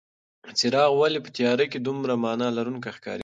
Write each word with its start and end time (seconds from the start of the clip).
څراغ 0.57 0.91
ولې 1.01 1.19
په 1.25 1.29
تیاره 1.37 1.65
کې 1.71 1.79
دومره 1.79 2.13
مانا 2.23 2.47
لرونکې 2.57 2.91
ښکارېده؟ 2.97 3.19